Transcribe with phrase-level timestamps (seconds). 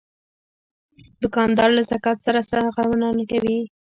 [1.21, 3.57] دوکاندار له زکات نه سرغړونه نه کوي.